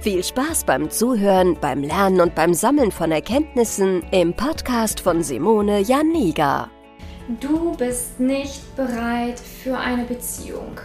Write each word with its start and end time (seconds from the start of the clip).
Viel 0.00 0.22
Spaß 0.22 0.62
beim 0.62 0.90
Zuhören, 0.90 1.58
beim 1.60 1.82
Lernen 1.82 2.20
und 2.20 2.36
beim 2.36 2.54
Sammeln 2.54 2.92
von 2.92 3.10
Erkenntnissen 3.10 4.04
im 4.12 4.32
Podcast 4.32 5.00
von 5.00 5.24
Simone 5.24 5.80
Janiga. 5.80 6.70
Du 7.40 7.76
bist 7.76 8.20
nicht 8.20 8.76
bereit 8.76 9.40
für 9.40 9.76
eine 9.76 10.04
Beziehung. 10.04 10.78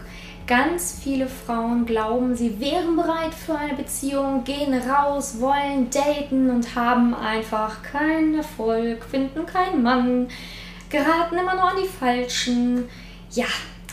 Ganz 0.48 1.00
viele 1.04 1.28
Frauen 1.28 1.86
glauben, 1.86 2.36
sie 2.36 2.60
wären 2.60 2.96
bereit 2.96 3.36
für 3.36 3.56
eine 3.56 3.76
Beziehung, 3.76 4.44
gehen 4.46 4.74
raus, 4.74 5.40
wollen 5.40 5.92
daten 5.92 6.50
und 6.50 6.74
haben 6.76 7.14
einfach 7.14 7.84
keinen 7.84 8.34
Erfolg, 8.34 9.06
finden 9.06 9.46
keinen 9.46 9.84
Mann, 9.84 10.28
geraten 10.90 11.38
immer 11.38 11.54
nur 11.54 11.70
an 11.70 11.78
die 11.84 11.88
Falschen. 11.88 12.90
Ja, 13.30 13.46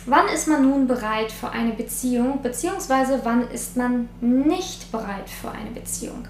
Wann 0.06 0.28
ist 0.28 0.48
man 0.48 0.62
nun 0.62 0.86
bereit 0.86 1.30
für 1.30 1.50
eine 1.50 1.72
Beziehung, 1.72 2.40
beziehungsweise 2.42 3.20
wann 3.24 3.48
ist 3.50 3.76
man 3.76 4.08
nicht 4.20 4.90
bereit 4.90 5.28
für 5.28 5.50
eine 5.50 5.70
Beziehung? 5.70 6.26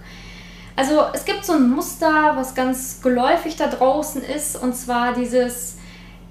Also 0.76 1.02
es 1.12 1.24
gibt 1.24 1.44
so 1.44 1.52
ein 1.52 1.68
Muster, 1.68 2.32
was 2.36 2.54
ganz 2.54 3.00
geläufig 3.02 3.56
da 3.56 3.66
draußen 3.66 4.22
ist, 4.22 4.56
und 4.56 4.74
zwar 4.74 5.12
dieses, 5.12 5.76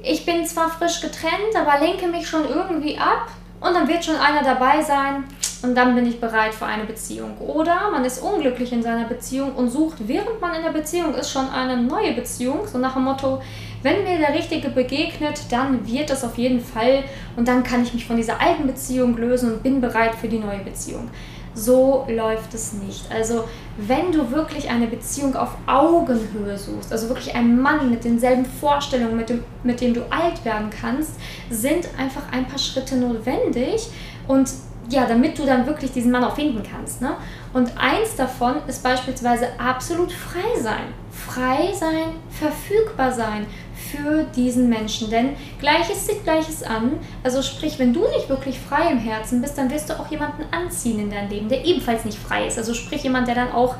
ich 0.01 0.25
bin 0.25 0.45
zwar 0.45 0.69
frisch 0.69 1.01
getrennt, 1.01 1.55
aber 1.55 1.79
lenke 1.79 2.07
mich 2.07 2.27
schon 2.27 2.47
irgendwie 2.47 2.97
ab 2.97 3.27
und 3.61 3.73
dann 3.73 3.87
wird 3.87 4.03
schon 4.03 4.15
einer 4.15 4.43
dabei 4.43 4.81
sein 4.81 5.23
und 5.61 5.75
dann 5.75 5.93
bin 5.95 6.05
ich 6.05 6.19
bereit 6.19 6.53
für 6.53 6.65
eine 6.65 6.85
Beziehung. 6.85 7.37
Oder 7.39 7.91
man 7.91 8.05
ist 8.05 8.23
unglücklich 8.23 8.71
in 8.71 8.81
seiner 8.81 9.05
Beziehung 9.05 9.55
und 9.55 9.69
sucht, 9.69 9.97
während 10.07 10.39
man 10.39 10.55
in 10.55 10.63
der 10.63 10.71
Beziehung 10.71 11.13
ist, 11.15 11.31
schon 11.31 11.49
eine 11.49 11.81
neue 11.81 12.13
Beziehung, 12.13 12.65
so 12.65 12.77
nach 12.77 12.93
dem 12.93 13.03
Motto, 13.03 13.41
wenn 13.83 14.03
mir 14.03 14.17
der 14.17 14.33
Richtige 14.33 14.69
begegnet, 14.69 15.41
dann 15.49 15.85
wird 15.87 16.09
das 16.09 16.23
auf 16.23 16.37
jeden 16.37 16.61
Fall 16.61 17.03
und 17.35 17.47
dann 17.47 17.63
kann 17.63 17.83
ich 17.83 17.93
mich 17.93 18.05
von 18.05 18.17
dieser 18.17 18.39
alten 18.41 18.67
Beziehung 18.67 19.17
lösen 19.17 19.53
und 19.53 19.63
bin 19.63 19.81
bereit 19.81 20.15
für 20.15 20.27
die 20.27 20.39
neue 20.39 20.59
Beziehung. 20.59 21.09
So 21.55 22.05
läuft 22.09 22.53
es 22.53 22.73
nicht. 22.73 23.11
Also 23.11 23.43
wenn 23.77 24.11
du 24.11 24.31
wirklich 24.31 24.69
eine 24.69 24.87
Beziehung 24.87 25.35
auf 25.35 25.49
Augenhöhe 25.65 26.57
suchst, 26.57 26.91
also 26.91 27.09
wirklich 27.09 27.35
einen 27.35 27.61
Mann 27.61 27.89
mit 27.89 28.03
denselben 28.03 28.45
Vorstellungen, 28.45 29.17
mit 29.17 29.29
dem, 29.29 29.43
mit 29.63 29.81
dem 29.81 29.93
du 29.93 30.01
alt 30.09 30.45
werden 30.45 30.69
kannst, 30.69 31.13
sind 31.49 31.87
einfach 31.97 32.21
ein 32.31 32.47
paar 32.47 32.59
Schritte 32.59 32.95
notwendig 32.95 33.89
und 34.27 34.49
ja, 34.89 35.05
damit 35.05 35.37
du 35.37 35.45
dann 35.45 35.65
wirklich 35.65 35.91
diesen 35.91 36.11
Mann 36.11 36.23
auch 36.23 36.35
finden 36.35 36.63
kannst. 36.63 37.01
Ne? 37.01 37.11
Und 37.53 37.71
eins 37.77 38.15
davon 38.15 38.55
ist 38.67 38.83
beispielsweise 38.83 39.47
absolut 39.57 40.11
frei 40.11 40.59
sein. 40.61 40.93
Frei 41.11 41.73
sein, 41.73 42.15
verfügbar 42.29 43.11
sein 43.11 43.45
für 43.91 44.23
diesen 44.35 44.69
Menschen. 44.69 45.09
Denn 45.09 45.35
Gleiches 45.59 46.05
zieht 46.05 46.23
Gleiches 46.23 46.63
an. 46.63 46.93
Also 47.23 47.41
sprich, 47.41 47.77
wenn 47.77 47.93
du 47.93 48.01
nicht 48.01 48.29
wirklich 48.29 48.59
frei 48.59 48.91
im 48.91 48.99
Herzen 48.99 49.41
bist, 49.41 49.57
dann 49.57 49.69
wirst 49.69 49.89
du 49.89 49.99
auch 49.99 50.09
jemanden 50.09 50.43
anziehen 50.51 50.99
in 50.99 51.09
dein 51.09 51.29
Leben, 51.29 51.49
der 51.49 51.65
ebenfalls 51.65 52.05
nicht 52.05 52.17
frei 52.17 52.47
ist. 52.47 52.57
Also 52.57 52.73
sprich 52.73 53.03
jemand, 53.03 53.27
der 53.27 53.35
dann 53.35 53.51
auch 53.51 53.75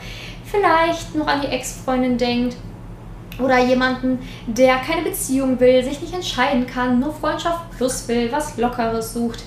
vielleicht 0.46 1.16
noch 1.16 1.28
an 1.28 1.42
die 1.42 1.48
Ex-Freundin 1.48 2.18
denkt 2.18 2.56
oder 3.40 3.60
jemanden, 3.60 4.20
der 4.48 4.78
keine 4.78 5.02
Beziehung 5.02 5.60
will, 5.60 5.84
sich 5.84 6.02
nicht 6.02 6.14
entscheiden 6.14 6.68
kann, 6.68 7.00
nur 7.00 7.14
Freundschaft 7.14 7.72
plus 7.78 8.08
will, 8.08 8.32
was 8.32 8.58
Lockeres 8.58 9.14
sucht 9.14 9.44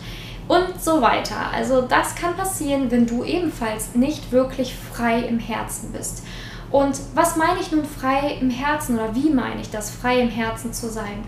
und 0.53 0.83
so 0.83 1.01
weiter. 1.01 1.51
Also 1.55 1.81
das 1.81 2.15
kann 2.15 2.37
passieren, 2.37 2.91
wenn 2.91 3.07
du 3.07 3.25
ebenfalls 3.25 3.95
nicht 3.95 4.33
wirklich 4.33 4.75
frei 4.75 5.21
im 5.21 5.39
Herzen 5.39 5.93
bist. 5.93 6.25
Und 6.71 7.01
was 7.15 7.37
meine 7.37 7.61
ich 7.61 7.73
nun 7.73 7.87
frei 7.87 8.37
im 8.39 8.51
Herzen 8.51 8.97
oder 8.97 9.15
wie 9.15 9.31
meine 9.31 9.63
ich 9.63 9.71
das, 9.71 9.91
frei 9.91 10.21
im 10.21 10.29
Herzen 10.29 10.75
zu 10.75 10.91
sein? 10.91 11.25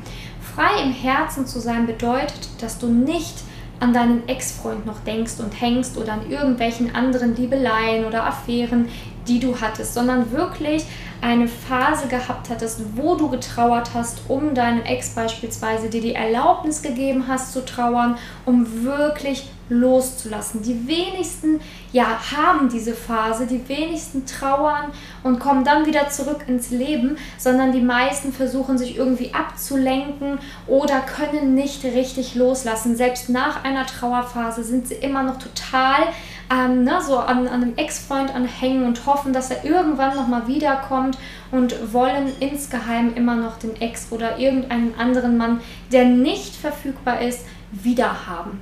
Frei 0.55 0.83
im 0.83 0.93
Herzen 0.93 1.47
zu 1.47 1.59
sein 1.59 1.87
bedeutet, 1.87 2.49
dass 2.61 2.79
du 2.79 2.89
nicht 2.89 3.37
an 3.81 3.95
deinen 3.95 4.29
Ex-Freund 4.29 4.85
noch 4.85 5.01
denkst 5.01 5.35
und 5.39 5.59
hängst 5.59 5.97
oder 5.97 6.13
an 6.13 6.31
irgendwelchen 6.31 6.95
anderen 6.95 7.35
Liebeleien 7.35 8.05
oder 8.05 8.27
Affären, 8.27 8.89
die 9.27 9.41
du 9.41 9.61
hattest, 9.61 9.95
sondern 9.95 10.33
wirklich 10.33 10.85
eine 11.21 11.49
Phase 11.49 12.07
gehabt 12.09 12.51
hattest, 12.51 12.81
wo 12.97 13.15
du 13.15 13.31
getrauert 13.31 13.91
hast, 13.95 14.23
um 14.29 14.55
deinen 14.55 14.85
Ex 14.85 15.11
beispielsweise, 15.11 15.89
dir 15.89 16.03
die 16.03 16.15
Erlaubnis 16.15 16.83
gegeben 16.83 17.25
hast 17.29 17.53
zu 17.53 17.65
trauern, 17.65 18.19
um 18.45 18.85
wirklich 18.85 19.49
loszulassen. 19.71 20.63
Die 20.63 20.87
wenigsten 20.87 21.61
ja 21.93 22.19
haben 22.37 22.69
diese 22.69 22.93
Phase, 22.93 23.47
die 23.47 23.67
wenigsten 23.69 24.27
trauern 24.27 24.93
und 25.23 25.41
kommen 25.41 25.65
dann 25.65 25.87
wieder 25.87 26.11
zurück 26.11 26.45
ins 26.47 26.71
Leben, 26.71 27.17
sondern 27.39 27.73
die 27.73 27.81
meisten 27.81 28.33
versuchen 28.33 28.77
sich 28.77 28.97
irgendwie 28.97 29.33
abzulenken 29.33 30.39
oder 30.67 31.01
können 31.01 31.55
nicht 31.55 31.85
richtig 31.85 32.35
loslassen. 32.35 32.97
Selbst 32.97 33.31
nach 33.31 33.65
einer 33.65 33.87
Trauerphase 33.87 34.63
sind 34.65 34.89
sie 34.89 34.95
immer 34.95 35.23
noch 35.23 35.39
total 35.39 36.09
ähm, 36.55 36.85
ne, 36.85 37.01
so 37.05 37.19
an, 37.19 37.49
an 37.49 37.63
einem 37.63 37.77
Ex-Freund 37.77 38.35
anhängen 38.35 38.85
und 38.85 39.07
hoffen, 39.07 39.33
dass 39.33 39.51
er 39.51 39.65
irgendwann 39.65 40.15
nochmal 40.15 40.47
wiederkommt 40.47 41.19
und 41.51 41.93
wollen 41.93 42.33
insgeheim 42.41 43.15
immer 43.15 43.35
noch 43.35 43.59
den 43.59 43.81
Ex 43.81 44.09
oder 44.11 44.39
irgendeinen 44.39 44.95
anderen 44.99 45.37
Mann, 45.37 45.61
der 45.91 46.05
nicht 46.05 46.55
verfügbar 46.55 47.21
ist, 47.21 47.41
wiederhaben. 47.73 48.61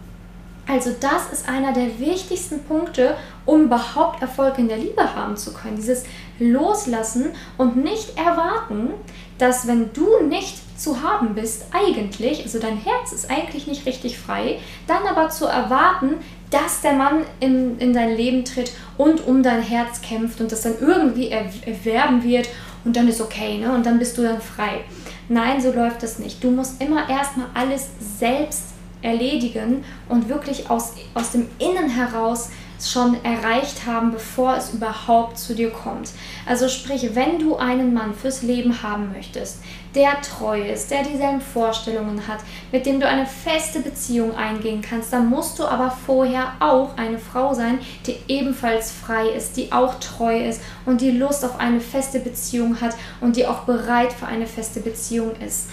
Also 0.68 0.94
das 1.00 1.32
ist 1.32 1.48
einer 1.48 1.72
der 1.72 1.98
wichtigsten 1.98 2.62
Punkte, 2.62 3.16
um 3.44 3.64
überhaupt 3.64 4.22
Erfolg 4.22 4.58
in 4.58 4.68
der 4.68 4.78
Liebe 4.78 5.14
haben 5.14 5.36
zu 5.36 5.52
können. 5.52 5.76
Dieses 5.76 6.04
Loslassen 6.38 7.32
und 7.58 7.76
nicht 7.76 8.16
erwarten, 8.16 8.90
dass 9.38 9.66
wenn 9.66 9.92
du 9.92 10.06
nicht 10.28 10.62
zu 10.78 11.02
haben 11.02 11.34
bist, 11.34 11.66
eigentlich, 11.72 12.44
also 12.44 12.60
dein 12.60 12.76
Herz 12.76 13.12
ist 13.12 13.28
eigentlich 13.28 13.66
nicht 13.66 13.86
richtig 13.86 14.18
frei, 14.18 14.60
dann 14.86 15.04
aber 15.04 15.30
zu 15.30 15.46
erwarten, 15.46 16.14
dass 16.52 16.82
der 16.82 16.92
Mann 16.92 17.24
in, 17.40 17.78
in 17.78 17.92
dein 17.92 18.14
Leben 18.14 18.44
tritt 18.44 18.72
und 18.98 19.26
um 19.26 19.42
dein 19.42 19.62
Herz 19.62 20.00
kämpft 20.02 20.40
und 20.40 20.52
das 20.52 20.62
dann 20.62 20.74
irgendwie 20.80 21.30
erwerben 21.30 22.22
wird 22.22 22.48
und 22.84 22.96
dann 22.96 23.08
ist 23.08 23.20
okay, 23.20 23.58
ne? 23.58 23.72
Und 23.72 23.86
dann 23.86 23.98
bist 23.98 24.18
du 24.18 24.22
dann 24.22 24.40
frei. 24.40 24.84
Nein, 25.28 25.60
so 25.60 25.72
läuft 25.72 26.02
das 26.02 26.18
nicht. 26.18 26.42
Du 26.42 26.50
musst 26.50 26.82
immer 26.82 27.08
erstmal 27.08 27.46
alles 27.54 27.88
selbst 28.18 28.74
erledigen 29.02 29.84
und 30.08 30.28
wirklich 30.28 30.68
aus, 30.70 30.94
aus 31.14 31.32
dem 31.32 31.48
Innen 31.58 31.88
heraus 31.88 32.50
schon 32.84 33.16
erreicht 33.24 33.86
haben, 33.86 34.12
bevor 34.12 34.56
es 34.56 34.74
überhaupt 34.74 35.38
zu 35.38 35.54
dir 35.54 35.70
kommt. 35.70 36.10
Also 36.46 36.68
sprich, 36.68 37.14
wenn 37.14 37.38
du 37.38 37.56
einen 37.56 37.94
Mann 37.94 38.14
fürs 38.14 38.42
Leben 38.42 38.82
haben 38.82 39.12
möchtest, 39.12 39.60
der 39.94 40.20
treu 40.22 40.60
ist, 40.60 40.90
der 40.90 41.02
dieselben 41.02 41.40
Vorstellungen 41.40 42.26
hat, 42.26 42.40
mit 42.70 42.86
dem 42.86 43.00
du 43.00 43.06
eine 43.06 43.26
feste 43.26 43.80
Beziehung 43.80 44.34
eingehen 44.34 44.80
kannst, 44.80 45.12
dann 45.12 45.28
musst 45.28 45.58
du 45.58 45.64
aber 45.64 45.90
vorher 45.90 46.52
auch 46.60 46.96
eine 46.96 47.18
Frau 47.18 47.52
sein, 47.52 47.78
die 48.06 48.16
ebenfalls 48.28 48.90
frei 48.90 49.28
ist, 49.28 49.56
die 49.56 49.72
auch 49.72 49.98
treu 50.00 50.48
ist 50.48 50.62
und 50.86 51.00
die 51.00 51.10
Lust 51.10 51.44
auf 51.44 51.60
eine 51.60 51.80
feste 51.80 52.20
Beziehung 52.20 52.80
hat 52.80 52.94
und 53.20 53.36
die 53.36 53.46
auch 53.46 53.60
bereit 53.60 54.12
für 54.12 54.26
eine 54.26 54.46
feste 54.46 54.80
Beziehung 54.80 55.32
ist. 55.44 55.68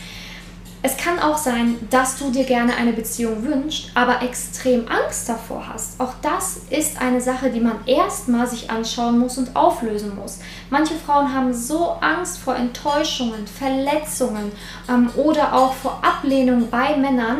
Es 0.81 0.95
kann 0.95 1.19
auch 1.19 1.37
sein, 1.37 1.75
dass 1.89 2.17
du 2.17 2.31
dir 2.31 2.45
gerne 2.45 2.73
eine 2.77 2.93
Beziehung 2.93 3.43
wünschst, 3.43 3.91
aber 3.95 4.21
extrem 4.21 4.87
Angst 4.87 5.27
davor 5.27 5.67
hast. 5.67 5.99
Auch 5.99 6.13
das 6.21 6.61
ist 6.69 7.01
eine 7.01 7.19
Sache, 7.19 7.49
die 7.49 7.59
man 7.59 7.85
erstmal 7.85 8.47
sich 8.47 8.71
anschauen 8.71 9.19
muss 9.19 9.37
und 9.37 9.57
auflösen 9.57 10.15
muss. 10.15 10.39
Manche 10.69 10.93
Frauen 10.93 11.33
haben 11.33 11.53
so 11.53 11.97
Angst 11.99 12.37
vor 12.37 12.55
Enttäuschungen, 12.55 13.45
Verletzungen 13.45 14.53
ähm, 14.87 15.09
oder 15.17 15.53
auch 15.53 15.73
vor 15.73 16.01
Ablehnung 16.01 16.69
bei 16.69 16.95
Männern, 16.95 17.39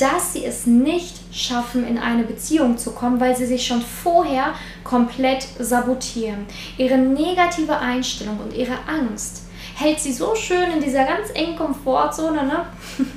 dass 0.00 0.32
sie 0.32 0.44
es 0.44 0.66
nicht 0.66 1.20
schaffen, 1.32 1.86
in 1.86 1.98
eine 1.98 2.24
Beziehung 2.24 2.78
zu 2.78 2.90
kommen, 2.90 3.20
weil 3.20 3.36
sie 3.36 3.46
sich 3.46 3.64
schon 3.64 3.80
vorher 3.80 4.54
komplett 4.82 5.46
sabotieren. 5.60 6.46
Ihre 6.78 6.98
negative 6.98 7.78
Einstellung 7.78 8.40
und 8.40 8.54
ihre 8.54 8.76
Angst 8.88 9.42
hält 9.74 10.00
sie 10.00 10.12
so 10.12 10.34
schön 10.34 10.70
in 10.72 10.80
dieser 10.80 11.04
ganz 11.04 11.30
engen 11.34 11.56
Komfortzone, 11.56 12.44
ne? 12.44 12.66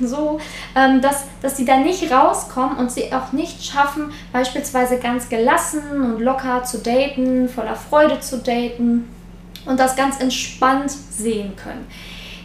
so, 0.00 0.40
ähm, 0.74 1.00
dass, 1.00 1.24
dass 1.42 1.56
sie 1.56 1.64
da 1.64 1.76
nicht 1.78 2.10
rauskommen 2.10 2.78
und 2.78 2.90
sie 2.90 3.12
auch 3.12 3.32
nicht 3.32 3.64
schaffen, 3.64 4.12
beispielsweise 4.32 4.98
ganz 4.98 5.28
gelassen 5.28 5.82
und 6.02 6.20
locker 6.20 6.64
zu 6.64 6.78
daten, 6.78 7.48
voller 7.48 7.76
Freude 7.76 8.20
zu 8.20 8.38
daten 8.38 9.08
und 9.66 9.80
das 9.80 9.96
ganz 9.96 10.20
entspannt 10.20 10.90
sehen 10.90 11.56
können. 11.56 11.86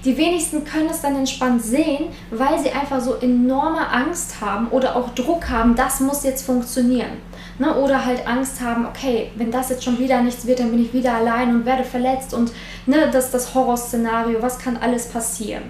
Die 0.03 0.17
wenigsten 0.17 0.65
können 0.65 0.89
es 0.89 1.01
dann 1.01 1.15
entspannt 1.15 1.61
sehen, 1.63 2.05
weil 2.31 2.57
sie 2.59 2.71
einfach 2.71 2.99
so 3.01 3.15
enorme 3.15 3.87
Angst 3.87 4.41
haben 4.41 4.67
oder 4.69 4.95
auch 4.95 5.13
Druck 5.13 5.49
haben, 5.49 5.75
das 5.75 5.99
muss 5.99 6.23
jetzt 6.23 6.43
funktionieren. 6.43 7.17
Ne? 7.59 7.75
Oder 7.75 8.03
halt 8.03 8.25
Angst 8.25 8.61
haben, 8.61 8.87
okay, 8.87 9.31
wenn 9.35 9.51
das 9.51 9.69
jetzt 9.69 9.83
schon 9.83 9.99
wieder 9.99 10.21
nichts 10.21 10.47
wird, 10.47 10.59
dann 10.59 10.71
bin 10.71 10.83
ich 10.83 10.93
wieder 10.93 11.13
allein 11.13 11.55
und 11.55 11.65
werde 11.67 11.83
verletzt 11.83 12.33
und 12.33 12.51
ne, 12.87 13.09
das 13.11 13.25
ist 13.25 13.33
das 13.35 13.53
Horrorszenario, 13.53 14.41
was 14.41 14.57
kann 14.57 14.77
alles 14.77 15.07
passieren. 15.07 15.63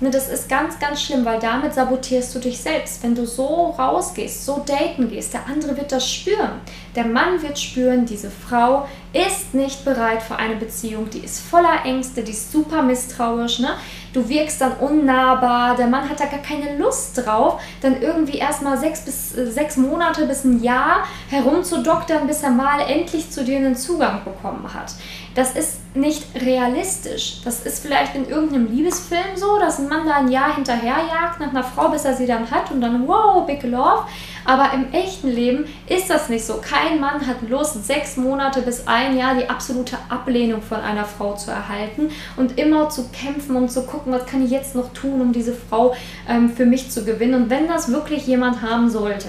Ne, 0.00 0.10
das 0.10 0.28
ist 0.28 0.48
ganz, 0.48 0.78
ganz 0.78 1.02
schlimm, 1.02 1.24
weil 1.24 1.38
damit 1.38 1.74
sabotierst 1.74 2.34
du 2.34 2.38
dich 2.38 2.60
selbst. 2.60 3.02
Wenn 3.02 3.14
du 3.14 3.26
so 3.26 3.74
rausgehst, 3.78 4.44
so 4.44 4.62
daten 4.66 5.08
gehst, 5.08 5.32
der 5.34 5.46
andere 5.46 5.76
wird 5.76 5.92
das 5.92 6.08
spüren. 6.08 6.60
Der 6.94 7.06
Mann 7.06 7.40
wird 7.42 7.58
spüren, 7.58 8.04
diese 8.04 8.30
Frau 8.30 8.86
ist 9.14 9.54
nicht 9.54 9.84
bereit 9.84 10.22
für 10.22 10.36
eine 10.36 10.56
Beziehung, 10.56 11.08
die 11.08 11.20
ist 11.20 11.40
voller 11.40 11.84
Ängste, 11.84 12.24
die 12.24 12.32
ist 12.32 12.50
super 12.50 12.82
misstrauisch. 12.82 13.60
Ne? 13.60 13.70
Du 14.12 14.28
wirkst 14.28 14.60
dann 14.60 14.72
unnahbar, 14.78 15.76
der 15.76 15.86
Mann 15.86 16.08
hat 16.10 16.18
da 16.18 16.26
gar 16.26 16.40
keine 16.40 16.76
Lust 16.76 17.24
drauf, 17.24 17.60
dann 17.80 18.02
irgendwie 18.02 18.38
erstmal 18.38 18.76
sechs 18.76 19.04
bis 19.04 19.36
äh, 19.36 19.50
sechs 19.50 19.76
Monate 19.76 20.26
bis 20.26 20.44
ein 20.44 20.62
Jahr 20.62 21.04
herumzudoktern, 21.30 22.26
bis 22.26 22.42
er 22.42 22.50
mal 22.50 22.80
endlich 22.80 23.30
zu 23.30 23.44
dir 23.44 23.58
einen 23.58 23.76
Zugang 23.76 24.24
bekommen 24.24 24.74
hat. 24.74 24.92
Das 25.34 25.54
ist 25.54 25.83
nicht 25.94 26.24
realistisch. 26.44 27.40
Das 27.44 27.64
ist 27.64 27.80
vielleicht 27.80 28.16
in 28.16 28.28
irgendeinem 28.28 28.66
Liebesfilm 28.66 29.36
so, 29.36 29.58
dass 29.60 29.78
ein 29.78 29.88
Mann 29.88 30.06
da 30.06 30.16
ein 30.16 30.28
Jahr 30.28 30.54
hinterherjagt 30.56 31.38
nach 31.38 31.50
einer 31.50 31.62
Frau, 31.62 31.88
bis 31.88 32.04
er 32.04 32.14
sie 32.14 32.26
dann 32.26 32.50
hat 32.50 32.72
und 32.72 32.80
dann 32.80 33.06
wow, 33.06 33.46
big 33.46 33.62
love. 33.62 34.04
Aber 34.44 34.72
im 34.74 34.92
echten 34.92 35.28
Leben 35.28 35.66
ist 35.86 36.10
das 36.10 36.28
nicht 36.28 36.44
so. 36.44 36.60
Kein 36.60 37.00
Mann 37.00 37.26
hat 37.26 37.48
Lust, 37.48 37.86
sechs 37.86 38.16
Monate 38.16 38.62
bis 38.62 38.86
ein 38.88 39.16
Jahr 39.16 39.36
die 39.36 39.48
absolute 39.48 39.96
Ablehnung 40.08 40.62
von 40.62 40.80
einer 40.80 41.04
Frau 41.04 41.34
zu 41.34 41.52
erhalten 41.52 42.10
und 42.36 42.58
immer 42.58 42.88
zu 42.88 43.08
kämpfen 43.10 43.54
und 43.54 43.70
zu 43.70 43.86
gucken, 43.86 44.12
was 44.12 44.26
kann 44.26 44.44
ich 44.44 44.50
jetzt 44.50 44.74
noch 44.74 44.92
tun, 44.92 45.20
um 45.20 45.32
diese 45.32 45.54
Frau 45.54 45.94
ähm, 46.28 46.50
für 46.50 46.66
mich 46.66 46.90
zu 46.90 47.04
gewinnen. 47.04 47.44
Und 47.44 47.50
wenn 47.50 47.68
das 47.68 47.90
wirklich 47.90 48.26
jemand 48.26 48.62
haben 48.62 48.90
sollte, 48.90 49.28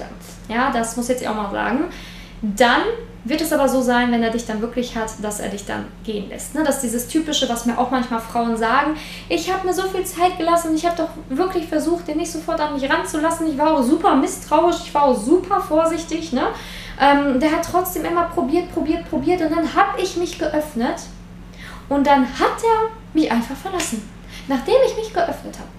ja, 0.49 0.71
das 0.71 0.97
muss 0.97 1.07
jetzt 1.07 1.25
auch 1.27 1.35
mal 1.35 1.51
sagen, 1.51 1.85
dann 2.41 2.81
wird 3.25 3.41
es 3.41 3.51
aber 3.51 3.67
so 3.67 3.81
sein, 3.81 4.11
wenn 4.11 4.23
er 4.23 4.29
dich 4.29 4.45
dann 4.45 4.61
wirklich 4.61 4.95
hat, 4.95 5.11
dass 5.21 5.39
er 5.39 5.49
dich 5.49 5.65
dann 5.65 5.87
gehen 6.03 6.29
lässt. 6.29 6.53
Ne? 6.53 6.63
Das 6.63 6.75
ist 6.75 6.83
dieses 6.83 7.07
Typische, 7.07 7.49
was 7.49 7.65
mir 7.65 7.77
auch 7.77 7.89
manchmal 7.89 8.21
Frauen 8.21 8.55
sagen. 8.55 8.95
Ich 9.27 9.51
habe 9.51 9.65
mir 9.67 9.73
so 9.73 9.81
viel 9.83 10.05
Zeit 10.05 10.37
gelassen, 10.37 10.75
ich 10.75 10.85
habe 10.85 10.95
doch 10.95 11.09
wirklich 11.35 11.67
versucht, 11.67 12.07
den 12.07 12.17
nicht 12.17 12.31
sofort 12.31 12.61
an 12.61 12.73
mich 12.73 12.89
ranzulassen. 12.89 13.47
Ich 13.47 13.57
war 13.57 13.73
auch 13.73 13.83
super 13.83 14.15
misstrauisch, 14.15 14.77
ich 14.85 14.93
war 14.93 15.05
auch 15.05 15.17
super 15.17 15.59
vorsichtig. 15.59 16.33
Ne? 16.33 16.43
Ähm, 17.01 17.39
der 17.39 17.51
hat 17.51 17.67
trotzdem 17.69 18.05
immer 18.05 18.25
probiert, 18.25 18.71
probiert, 18.71 19.09
probiert 19.09 19.41
und 19.41 19.51
dann 19.51 19.73
habe 19.73 19.99
ich 20.01 20.15
mich 20.17 20.37
geöffnet 20.37 21.01
und 21.89 22.05
dann 22.05 22.21
hat 22.21 22.57
er 22.63 22.89
mich 23.13 23.31
einfach 23.31 23.55
verlassen, 23.55 24.07
nachdem 24.47 24.75
ich 24.87 24.95
mich 24.95 25.13
geöffnet 25.13 25.57
habe. 25.57 25.69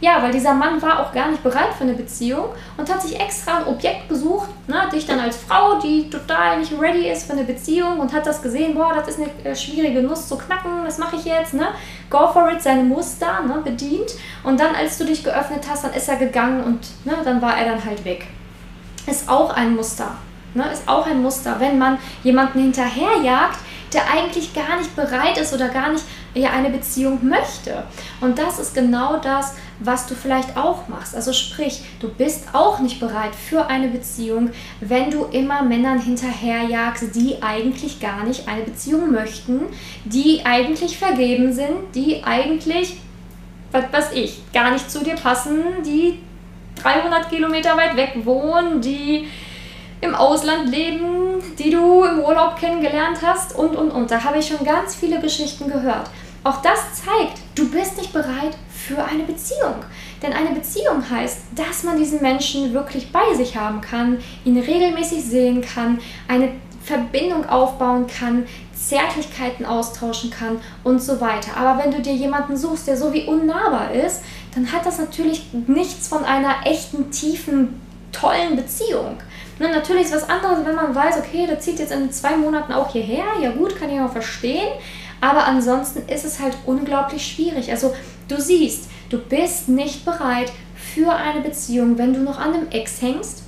Ja, 0.00 0.22
weil 0.22 0.30
dieser 0.30 0.52
Mann 0.52 0.80
war 0.82 1.00
auch 1.00 1.12
gar 1.12 1.30
nicht 1.30 1.42
bereit 1.42 1.72
für 1.76 1.84
eine 1.84 1.94
Beziehung 1.94 2.46
und 2.76 2.92
hat 2.92 3.00
sich 3.00 3.18
extra 3.18 3.58
ein 3.58 3.66
Objekt 3.66 4.08
gesucht, 4.10 4.48
ne, 4.66 4.76
dich 4.92 5.06
dann 5.06 5.18
als 5.18 5.36
Frau, 5.36 5.80
die 5.80 6.10
total 6.10 6.58
nicht 6.58 6.72
ready 6.78 7.10
ist 7.10 7.26
für 7.26 7.32
eine 7.32 7.44
Beziehung 7.44 7.98
und 7.98 8.12
hat 8.12 8.26
das 8.26 8.42
gesehen, 8.42 8.74
boah, 8.74 8.92
das 8.94 9.08
ist 9.08 9.20
eine 9.20 9.30
äh, 9.50 9.56
schwierige 9.56 10.02
Nuss 10.02 10.28
zu 10.28 10.36
knacken, 10.36 10.84
was 10.84 10.98
mache 10.98 11.16
ich 11.16 11.24
jetzt, 11.24 11.54
ne? 11.54 11.68
Go 12.10 12.28
for 12.30 12.50
it, 12.50 12.60
seine 12.60 12.82
Muster, 12.82 13.40
ne, 13.46 13.62
bedient. 13.64 14.12
Und 14.44 14.60
dann, 14.60 14.74
als 14.74 14.98
du 14.98 15.04
dich 15.04 15.24
geöffnet 15.24 15.64
hast, 15.70 15.84
dann 15.84 15.94
ist 15.94 16.08
er 16.08 16.16
gegangen 16.16 16.62
und 16.62 16.80
ne, 17.06 17.14
dann 17.24 17.40
war 17.40 17.56
er 17.56 17.64
dann 17.64 17.84
halt 17.84 18.04
weg. 18.04 18.26
Ist 19.06 19.28
auch 19.28 19.54
ein 19.54 19.74
Muster. 19.74 20.16
Ne, 20.52 20.64
ist 20.72 20.86
auch 20.88 21.06
ein 21.06 21.22
Muster, 21.22 21.56
wenn 21.58 21.78
man 21.78 21.98
jemanden 22.22 22.60
hinterherjagt, 22.60 23.58
der 23.92 24.02
eigentlich 24.10 24.52
gar 24.52 24.76
nicht 24.78 24.94
bereit 24.94 25.38
ist 25.38 25.54
oder 25.54 25.68
gar 25.68 25.90
nicht 25.90 26.04
ja, 26.34 26.50
eine 26.50 26.70
Beziehung 26.70 27.18
möchte. 27.26 27.82
Und 28.20 28.38
das 28.38 28.58
ist 28.58 28.74
genau 28.74 29.16
das, 29.18 29.54
was 29.80 30.06
du 30.06 30.14
vielleicht 30.14 30.56
auch 30.56 30.88
machst. 30.88 31.14
Also 31.14 31.32
sprich, 31.32 31.82
du 32.00 32.08
bist 32.08 32.48
auch 32.52 32.80
nicht 32.80 33.00
bereit 33.00 33.34
für 33.34 33.66
eine 33.66 33.88
Beziehung, 33.88 34.50
wenn 34.80 35.10
du 35.10 35.24
immer 35.26 35.62
Männern 35.62 36.00
hinterherjagst, 36.00 37.14
die 37.14 37.42
eigentlich 37.42 38.00
gar 38.00 38.24
nicht 38.24 38.48
eine 38.48 38.62
Beziehung 38.62 39.12
möchten, 39.12 39.62
die 40.04 40.42
eigentlich 40.44 40.98
vergeben 40.98 41.52
sind, 41.52 41.94
die 41.94 42.24
eigentlich, 42.24 42.96
was 43.72 43.84
weiß 43.92 44.12
ich, 44.14 44.40
gar 44.52 44.70
nicht 44.70 44.90
zu 44.90 45.04
dir 45.04 45.14
passen, 45.14 45.62
die 45.84 46.18
300 46.82 47.30
Kilometer 47.30 47.76
weit 47.76 47.96
weg 47.96 48.12
wohnen, 48.24 48.80
die 48.80 49.28
im 50.00 50.14
Ausland 50.14 50.68
leben, 50.68 51.42
die 51.58 51.70
du 51.70 52.04
im 52.04 52.20
Urlaub 52.20 52.56
kennengelernt 52.58 53.18
hast 53.22 53.56
und, 53.56 53.74
und, 53.76 53.90
und. 53.90 54.10
Da 54.10 54.22
habe 54.22 54.38
ich 54.38 54.46
schon 54.46 54.64
ganz 54.64 54.94
viele 54.94 55.20
Geschichten 55.20 55.68
gehört. 55.68 56.10
Auch 56.44 56.62
das 56.62 57.02
zeigt, 57.02 57.38
du 57.54 57.68
bist 57.70 57.96
nicht 57.96 58.12
bereit 58.12 58.56
für 58.86 59.04
eine 59.04 59.24
Beziehung. 59.24 59.74
Denn 60.22 60.32
eine 60.32 60.50
Beziehung 60.50 61.08
heißt, 61.08 61.38
dass 61.54 61.82
man 61.82 61.98
diesen 61.98 62.22
Menschen 62.22 62.72
wirklich 62.72 63.10
bei 63.12 63.34
sich 63.34 63.56
haben 63.56 63.80
kann, 63.80 64.18
ihn 64.44 64.58
regelmäßig 64.58 65.24
sehen 65.24 65.60
kann, 65.60 65.98
eine 66.28 66.52
Verbindung 66.84 67.48
aufbauen 67.48 68.06
kann, 68.06 68.46
Zärtlichkeiten 68.74 69.66
austauschen 69.66 70.30
kann 70.30 70.60
und 70.84 71.02
so 71.02 71.20
weiter. 71.20 71.56
Aber 71.56 71.82
wenn 71.82 71.90
du 71.90 72.00
dir 72.00 72.12
jemanden 72.12 72.56
suchst, 72.56 72.86
der 72.86 72.96
so 72.96 73.12
wie 73.12 73.24
unnahbar 73.24 73.90
ist, 73.92 74.22
dann 74.54 74.70
hat 74.70 74.86
das 74.86 74.98
natürlich 74.98 75.46
nichts 75.66 76.06
von 76.06 76.24
einer 76.24 76.54
echten, 76.64 77.10
tiefen, 77.10 77.80
tollen 78.12 78.54
Beziehung. 78.54 79.16
Ne, 79.58 79.70
natürlich 79.70 80.04
ist 80.04 80.14
was 80.14 80.28
anderes, 80.28 80.64
wenn 80.64 80.74
man 80.74 80.94
weiß, 80.94 81.18
okay, 81.18 81.46
der 81.46 81.58
zieht 81.58 81.78
jetzt 81.78 81.92
in 81.92 82.12
zwei 82.12 82.36
Monaten 82.36 82.72
auch 82.72 82.92
hierher. 82.92 83.24
Ja 83.40 83.50
gut, 83.50 83.76
kann 83.78 83.90
ich 83.90 84.00
auch 84.00 84.12
verstehen. 84.12 84.68
Aber 85.20 85.44
ansonsten 85.44 86.08
ist 86.08 86.24
es 86.24 86.40
halt 86.40 86.54
unglaublich 86.66 87.26
schwierig. 87.26 87.70
Also 87.70 87.94
du 88.28 88.40
siehst, 88.40 88.88
du 89.10 89.18
bist 89.18 89.68
nicht 89.68 90.04
bereit 90.04 90.52
für 90.74 91.12
eine 91.12 91.40
Beziehung, 91.40 91.98
wenn 91.98 92.12
du 92.12 92.20
noch 92.20 92.38
an 92.38 92.54
einem 92.54 92.68
Ex 92.70 93.00
hängst. 93.02 93.42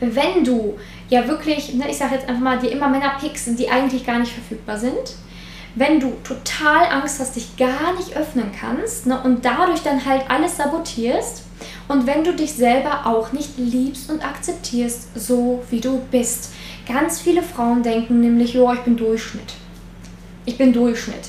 Wenn 0.00 0.44
du 0.44 0.78
ja 1.08 1.28
wirklich, 1.28 1.74
ne, 1.74 1.88
ich 1.88 1.96
sage 1.96 2.16
jetzt 2.16 2.28
einfach 2.28 2.42
mal, 2.42 2.58
dir 2.58 2.72
immer 2.72 2.88
Männer 2.88 3.16
pickst, 3.20 3.58
die 3.58 3.70
eigentlich 3.70 4.04
gar 4.04 4.18
nicht 4.18 4.32
verfügbar 4.32 4.76
sind. 4.76 5.16
Wenn 5.74 6.00
du 6.00 6.12
total 6.24 6.86
Angst 6.90 7.18
hast, 7.20 7.36
dich 7.36 7.56
gar 7.56 7.94
nicht 7.96 8.16
öffnen 8.16 8.50
kannst 8.58 9.06
ne, 9.06 9.20
und 9.22 9.44
dadurch 9.44 9.80
dann 9.82 10.04
halt 10.04 10.28
alles 10.28 10.56
sabotierst. 10.56 11.44
Und 11.88 12.06
wenn 12.06 12.24
du 12.24 12.34
dich 12.34 12.52
selber 12.52 13.06
auch 13.06 13.32
nicht 13.32 13.56
liebst 13.56 14.10
und 14.10 14.24
akzeptierst, 14.24 15.08
so 15.14 15.62
wie 15.70 15.80
du 15.80 16.02
bist. 16.10 16.52
Ganz 16.86 17.20
viele 17.20 17.42
Frauen 17.42 17.82
denken 17.82 18.20
nämlich, 18.20 18.54
ja, 18.54 18.72
ich 18.74 18.80
bin 18.80 18.96
Durchschnitt 18.96 19.54
ich 20.44 20.58
bin 20.58 20.72
Durchschnitt. 20.72 21.28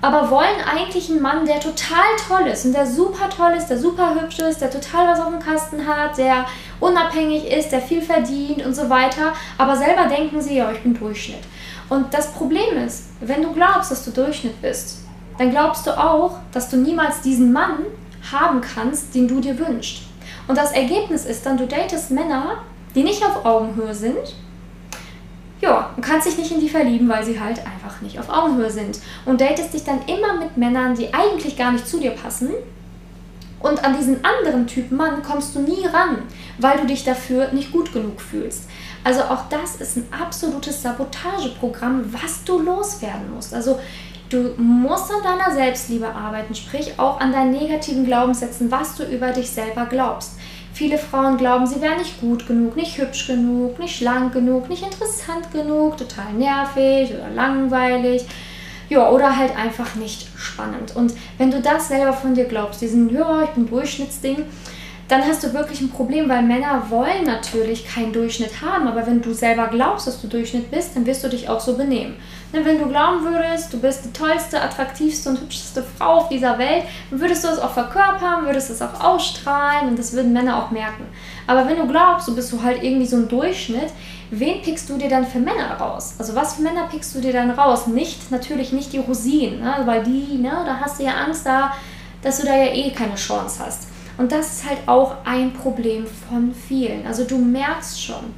Aber 0.00 0.30
wollen 0.30 0.60
eigentlich 0.64 1.10
einen 1.10 1.20
Mann, 1.20 1.44
der 1.44 1.58
total 1.58 2.06
toll 2.28 2.46
ist 2.46 2.64
und 2.64 2.72
der 2.72 2.86
super 2.86 3.28
toll 3.28 3.52
ist, 3.56 3.66
der 3.66 3.78
super 3.78 4.14
hübsch 4.14 4.38
ist, 4.38 4.60
der 4.60 4.70
total 4.70 5.08
was 5.08 5.18
auf 5.18 5.30
dem 5.30 5.40
Kasten 5.40 5.86
hat, 5.86 6.16
der 6.18 6.46
unabhängig 6.78 7.50
ist, 7.50 7.72
der 7.72 7.80
viel 7.80 8.00
verdient 8.00 8.64
und 8.64 8.74
so 8.74 8.88
weiter. 8.88 9.32
Aber 9.56 9.76
selber 9.76 10.04
denken 10.04 10.40
sie, 10.40 10.56
ja, 10.56 10.70
ich 10.70 10.80
bin 10.80 10.94
Durchschnitt. 10.94 11.42
Und 11.88 12.14
das 12.14 12.32
Problem 12.32 12.76
ist, 12.86 13.06
wenn 13.20 13.42
du 13.42 13.52
glaubst, 13.52 13.90
dass 13.90 14.04
du 14.04 14.12
Durchschnitt 14.12 14.62
bist, 14.62 14.98
dann 15.36 15.50
glaubst 15.50 15.86
du 15.86 15.98
auch, 15.98 16.38
dass 16.52 16.68
du 16.68 16.76
niemals 16.76 17.20
diesen 17.20 17.52
Mann 17.52 17.78
haben 18.30 18.60
kannst, 18.60 19.14
den 19.14 19.26
du 19.26 19.40
dir 19.40 19.58
wünschst. 19.58 20.02
Und 20.46 20.56
das 20.56 20.72
Ergebnis 20.72 21.24
ist 21.24 21.44
dann, 21.44 21.56
du 21.56 21.66
datest 21.66 22.10
Männer, 22.10 22.58
die 22.94 23.02
nicht 23.02 23.24
auf 23.24 23.44
Augenhöhe 23.44 23.94
sind, 23.94 24.34
ja, 25.60 25.90
und 25.96 26.02
kannst 26.02 26.26
dich 26.26 26.38
nicht 26.38 26.52
in 26.52 26.60
die 26.60 26.68
verlieben, 26.68 27.08
weil 27.08 27.24
sie 27.24 27.40
halt 27.40 27.58
einfach 27.58 28.00
nicht 28.00 28.18
auf 28.18 28.28
Augenhöhe 28.28 28.70
sind. 28.70 29.00
Und 29.24 29.40
datest 29.40 29.74
dich 29.74 29.84
dann 29.84 30.00
immer 30.06 30.34
mit 30.38 30.56
Männern, 30.56 30.94
die 30.94 31.12
eigentlich 31.12 31.56
gar 31.56 31.72
nicht 31.72 31.86
zu 31.86 31.98
dir 31.98 32.12
passen. 32.12 32.50
Und 33.60 33.84
an 33.84 33.96
diesen 33.96 34.24
anderen 34.24 34.68
Typ 34.68 34.92
Mann 34.92 35.22
kommst 35.22 35.56
du 35.56 35.60
nie 35.60 35.84
ran, 35.86 36.18
weil 36.58 36.78
du 36.78 36.86
dich 36.86 37.02
dafür 37.02 37.48
nicht 37.52 37.72
gut 37.72 37.92
genug 37.92 38.20
fühlst. 38.20 38.68
Also 39.02 39.22
auch 39.22 39.48
das 39.48 39.76
ist 39.76 39.96
ein 39.96 40.06
absolutes 40.12 40.82
Sabotageprogramm, 40.82 42.04
was 42.12 42.44
du 42.44 42.60
loswerden 42.60 43.34
musst. 43.34 43.52
Also 43.52 43.80
du 44.28 44.54
musst 44.58 45.10
an 45.10 45.22
deiner 45.24 45.52
Selbstliebe 45.52 46.06
arbeiten, 46.06 46.54
sprich 46.54 46.98
auch 46.98 47.18
an 47.18 47.32
deinen 47.32 47.50
negativen 47.50 48.04
Glaubenssätzen, 48.04 48.70
was 48.70 48.94
du 48.94 49.04
über 49.04 49.32
dich 49.32 49.50
selber 49.50 49.86
glaubst. 49.86 50.34
Viele 50.78 50.96
Frauen 50.96 51.38
glauben, 51.38 51.66
sie 51.66 51.80
wären 51.80 51.98
nicht 51.98 52.20
gut 52.20 52.46
genug, 52.46 52.76
nicht 52.76 52.98
hübsch 52.98 53.26
genug, 53.26 53.80
nicht 53.80 53.96
schlank 53.96 54.32
genug, 54.32 54.68
nicht 54.68 54.84
interessant 54.84 55.50
genug, 55.52 55.96
total 55.96 56.32
nervig 56.34 57.12
oder 57.12 57.30
langweilig. 57.34 58.24
Ja, 58.88 59.10
oder 59.10 59.36
halt 59.36 59.56
einfach 59.56 59.96
nicht 59.96 60.28
spannend. 60.36 60.94
Und 60.94 61.14
wenn 61.36 61.50
du 61.50 61.60
das 61.60 61.88
selber 61.88 62.12
von 62.12 62.36
dir 62.36 62.44
glaubst, 62.44 62.80
diesen, 62.80 63.12
ja, 63.12 63.42
ich 63.42 63.50
bin 63.50 63.68
Durchschnittsding, 63.68 64.44
dann 65.08 65.24
hast 65.26 65.42
du 65.42 65.54
wirklich 65.54 65.80
ein 65.80 65.90
Problem, 65.90 66.28
weil 66.28 66.42
Männer 66.42 66.84
wollen 66.90 67.24
natürlich 67.24 67.88
keinen 67.88 68.12
Durchschnitt 68.12 68.60
haben, 68.60 68.86
aber 68.86 69.06
wenn 69.06 69.22
du 69.22 69.32
selber 69.32 69.68
glaubst, 69.68 70.06
dass 70.06 70.20
du 70.20 70.28
Durchschnitt 70.28 70.70
bist, 70.70 70.94
dann 70.94 71.06
wirst 71.06 71.24
du 71.24 71.28
dich 71.28 71.48
auch 71.48 71.60
so 71.60 71.76
benehmen. 71.78 72.16
Denn 72.52 72.64
wenn 72.66 72.78
du 72.78 72.86
glauben 72.86 73.24
würdest, 73.24 73.72
du 73.72 73.80
bist 73.80 74.04
die 74.04 74.12
tollste, 74.12 74.60
attraktivste 74.60 75.30
und 75.30 75.40
hübscheste 75.40 75.82
Frau 75.82 76.18
auf 76.18 76.28
dieser 76.28 76.58
Welt, 76.58 76.84
dann 77.10 77.20
würdest 77.20 77.42
du 77.44 77.48
es 77.48 77.58
auch 77.58 77.72
verkörpern, 77.72 78.44
würdest 78.44 78.68
es 78.68 78.82
auch 78.82 79.02
ausstrahlen 79.02 79.88
und 79.88 79.98
das 79.98 80.12
würden 80.12 80.32
Männer 80.34 80.62
auch 80.62 80.70
merken. 80.70 81.06
Aber 81.46 81.66
wenn 81.66 81.76
du 81.76 81.86
glaubst, 81.86 82.28
du 82.28 82.34
bist 82.34 82.50
so 82.50 82.62
halt 82.62 82.82
irgendwie 82.82 83.06
so 83.06 83.16
ein 83.16 83.28
Durchschnitt, 83.28 83.90
wen 84.30 84.60
pickst 84.60 84.90
du 84.90 84.98
dir 84.98 85.08
dann 85.08 85.26
für 85.26 85.38
Männer 85.38 85.76
raus? 85.80 86.16
Also 86.18 86.34
was 86.34 86.54
für 86.54 86.62
Männer 86.62 86.86
pickst 86.90 87.14
du 87.14 87.20
dir 87.20 87.32
dann 87.32 87.50
raus? 87.50 87.86
Nicht, 87.86 88.30
natürlich 88.30 88.72
nicht 88.72 88.92
die 88.92 88.98
Rosinen, 88.98 89.60
ne? 89.60 89.74
weil 89.86 90.02
die, 90.04 90.36
ne, 90.36 90.52
da 90.66 90.80
hast 90.80 91.00
du 91.00 91.04
ja 91.04 91.12
Angst 91.12 91.46
da, 91.46 91.72
dass 92.22 92.40
du 92.40 92.46
da 92.46 92.54
ja 92.54 92.74
eh 92.74 92.90
keine 92.90 93.14
Chance 93.14 93.64
hast. 93.64 93.88
Und 94.18 94.32
das 94.32 94.52
ist 94.52 94.68
halt 94.68 94.80
auch 94.86 95.14
ein 95.24 95.52
Problem 95.52 96.06
von 96.28 96.52
vielen. 96.52 97.06
Also 97.06 97.24
du 97.24 97.38
merkst 97.38 98.02
schon, 98.02 98.34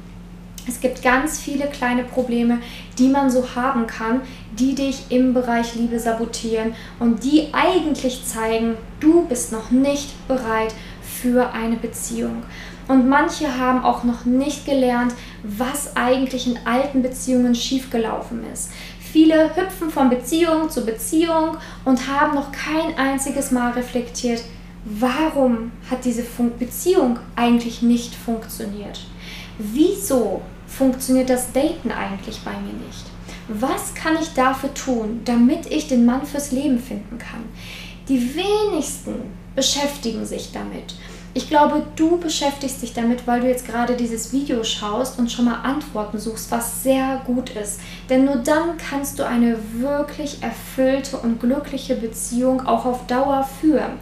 es 0.67 0.79
gibt 0.79 1.01
ganz 1.01 1.39
viele 1.39 1.65
kleine 1.65 2.03
Probleme, 2.03 2.59
die 2.99 3.07
man 3.09 3.31
so 3.31 3.55
haben 3.55 3.87
kann, 3.87 4.21
die 4.53 4.75
dich 4.75 5.05
im 5.09 5.33
Bereich 5.33 5.73
Liebe 5.73 5.99
sabotieren 5.99 6.75
und 6.99 7.23
die 7.23 7.47
eigentlich 7.51 8.25
zeigen, 8.25 8.77
du 8.99 9.25
bist 9.25 9.51
noch 9.51 9.71
nicht 9.71 10.27
bereit 10.27 10.73
für 11.01 11.51
eine 11.51 11.77
Beziehung. 11.77 12.43
Und 12.87 13.09
manche 13.09 13.57
haben 13.57 13.83
auch 13.83 14.03
noch 14.03 14.25
nicht 14.25 14.65
gelernt, 14.65 15.13
was 15.43 15.95
eigentlich 15.95 16.45
in 16.45 16.59
alten 16.65 17.01
Beziehungen 17.01 17.55
schiefgelaufen 17.55 18.43
ist. 18.53 18.71
Viele 18.99 19.55
hüpfen 19.55 19.89
von 19.89 20.09
Beziehung 20.09 20.69
zu 20.69 20.85
Beziehung 20.85 21.57
und 21.85 22.07
haben 22.07 22.35
noch 22.35 22.51
kein 22.51 22.97
einziges 22.97 23.51
Mal 23.51 23.71
reflektiert, 23.71 24.43
warum 24.85 25.71
hat 25.89 26.05
diese 26.05 26.23
Beziehung 26.57 27.19
eigentlich 27.35 27.81
nicht 27.81 28.15
funktioniert? 28.15 29.01
Wieso 29.57 30.41
funktioniert 30.67 31.29
das 31.29 31.51
Daten 31.51 31.91
eigentlich 31.91 32.39
bei 32.43 32.51
mir 32.51 32.73
nicht? 32.87 33.05
Was 33.47 33.93
kann 33.93 34.17
ich 34.21 34.33
dafür 34.33 34.73
tun, 34.73 35.21
damit 35.25 35.65
ich 35.67 35.87
den 35.87 36.05
Mann 36.05 36.25
fürs 36.25 36.51
Leben 36.51 36.79
finden 36.79 37.17
kann? 37.17 37.43
Die 38.07 38.35
wenigsten 38.35 39.15
beschäftigen 39.55 40.25
sich 40.25 40.51
damit. 40.51 40.95
Ich 41.33 41.47
glaube, 41.47 41.83
du 41.95 42.17
beschäftigst 42.17 42.81
dich 42.81 42.93
damit, 42.93 43.25
weil 43.25 43.39
du 43.39 43.47
jetzt 43.47 43.65
gerade 43.65 43.95
dieses 43.95 44.33
Video 44.33 44.65
schaust 44.65 45.17
und 45.17 45.31
schon 45.31 45.45
mal 45.45 45.61
Antworten 45.63 46.17
suchst, 46.17 46.51
was 46.51 46.83
sehr 46.83 47.21
gut 47.25 47.51
ist. 47.51 47.79
Denn 48.09 48.25
nur 48.25 48.35
dann 48.35 48.75
kannst 48.75 49.17
du 49.17 49.25
eine 49.25 49.57
wirklich 49.75 50.43
erfüllte 50.43 51.15
und 51.15 51.39
glückliche 51.39 51.95
Beziehung 51.95 52.67
auch 52.67 52.85
auf 52.85 53.07
Dauer 53.07 53.47
führen. 53.61 53.93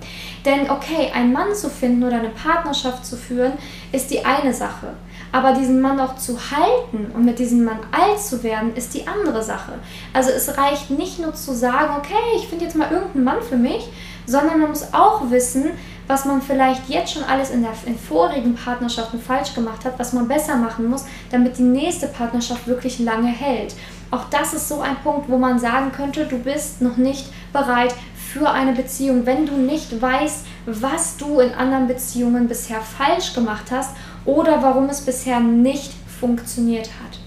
Denn 0.44 0.72
okay, 0.72 1.12
einen 1.14 1.32
Mann 1.32 1.54
zu 1.54 1.70
finden 1.70 2.04
oder 2.04 2.18
eine 2.18 2.30
Partnerschaft 2.30 3.06
zu 3.06 3.16
führen, 3.16 3.54
ist 3.92 4.10
die 4.10 4.26
eine 4.26 4.52
Sache. 4.52 4.88
Aber 5.32 5.54
diesen 5.54 5.82
Mann 5.82 6.00
auch 6.00 6.16
zu 6.16 6.36
halten 6.50 7.12
und 7.14 7.26
mit 7.26 7.38
diesem 7.38 7.64
Mann 7.64 7.80
alt 7.92 8.20
zu 8.20 8.42
werden, 8.42 8.76
ist 8.76 8.96
die 8.96 9.06
andere 9.06 9.44
Sache. 9.44 9.74
Also 10.14 10.32
es 10.32 10.58
reicht 10.58 10.90
nicht 10.90 11.20
nur 11.20 11.36
zu 11.36 11.54
sagen, 11.54 11.94
okay, 12.00 12.16
ich 12.38 12.48
finde 12.48 12.66
jetzt 12.66 12.76
mal 12.76 12.92
irgendeinen 12.92 13.24
Mann 13.24 13.42
für 13.48 13.58
mich, 13.58 13.88
sondern 14.26 14.60
man 14.60 14.70
muss 14.70 14.94
auch 14.94 15.30
wissen, 15.30 15.72
was 16.10 16.26
man 16.26 16.42
vielleicht 16.42 16.90
jetzt 16.90 17.14
schon 17.14 17.24
alles 17.24 17.52
in, 17.52 17.62
der, 17.62 17.74
in 17.86 17.98
vorigen 17.98 18.56
Partnerschaften 18.56 19.22
falsch 19.22 19.54
gemacht 19.54 19.86
hat, 19.86 20.00
was 20.00 20.12
man 20.12 20.28
besser 20.28 20.56
machen 20.56 20.90
muss, 20.90 21.06
damit 21.30 21.60
die 21.60 21.64
nächste 21.64 22.08
Partnerschaft 22.08 22.66
wirklich 22.66 22.98
lange 22.98 23.28
hält. 23.28 23.76
Auch 24.10 24.26
das 24.32 24.56
ist 24.56 24.68
so 24.68 24.82
ein 24.82 24.96
Punkt, 25.04 25.30
wo 25.30 25.38
man 25.38 25.60
sagen 25.60 25.92
könnte, 25.92 26.26
du 26.26 26.40
bist 26.40 26.82
noch 26.82 26.98
nicht 26.98 27.28
bereit 27.54 27.94
für 28.16 28.50
eine 28.50 28.74
Beziehung, 28.74 29.28
wenn 29.28 29.46
du 29.46 29.54
nicht 29.54 30.02
weißt, 30.02 30.48
was 30.66 31.18
du 31.18 31.42
in 31.42 31.54
anderen 31.54 31.88
Beziehungen 31.88 32.48
bisher 32.48 32.82
falsch 32.82 33.36
gemacht 33.36 33.66
hast 33.70 33.96
oder 34.26 34.64
warum 34.64 34.86
es 34.86 35.02
bisher 35.02 35.40
nicht 35.40 35.94
funktioniert 36.20 36.88
hat. 36.88 37.20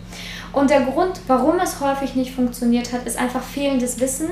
Und 0.52 0.70
der 0.70 0.80
Grund, 0.80 1.20
warum 1.28 1.60
es 1.60 1.80
häufig 1.80 2.16
nicht 2.16 2.34
funktioniert 2.34 2.92
hat, 2.92 3.06
ist 3.06 3.16
einfach 3.16 3.42
fehlendes 3.42 4.00
Wissen, 4.00 4.28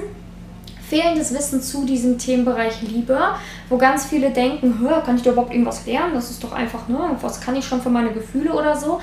fehlendes 0.90 1.32
Wissen 1.32 1.62
zu 1.62 1.86
diesem 1.86 2.18
Themenbereich 2.18 2.82
Liebe, 2.82 3.18
wo 3.68 3.78
ganz 3.78 4.06
viele 4.06 4.30
denken, 4.30 4.84
kann 5.04 5.16
ich 5.16 5.22
da 5.22 5.30
überhaupt 5.30 5.52
irgendwas 5.52 5.86
lernen? 5.86 6.14
Das 6.14 6.30
ist 6.30 6.42
doch 6.42 6.52
einfach 6.52 6.88
nur, 6.88 7.08
ne, 7.08 7.16
was 7.20 7.40
kann 7.40 7.54
ich 7.54 7.64
schon 7.64 7.80
für 7.80 7.90
meine 7.90 8.10
Gefühle 8.10 8.52
oder 8.52 8.76
so? 8.76 9.00